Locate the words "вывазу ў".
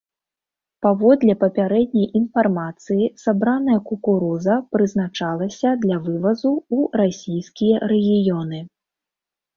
6.09-6.79